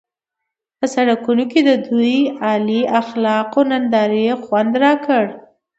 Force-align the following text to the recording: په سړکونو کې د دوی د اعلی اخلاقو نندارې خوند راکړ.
په 0.77 0.85
سړکونو 0.95 1.43
کې 1.51 1.59
د 1.69 1.71
دوی 1.87 2.15
د 2.25 2.29
اعلی 2.49 2.81
اخلاقو 3.01 3.61
نندارې 3.71 4.25
خوند 4.43 4.73
راکړ. 4.83 5.23